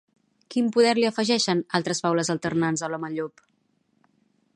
[0.53, 3.45] Quin poder li afegeixen, altres faules alternants, a l'home llop?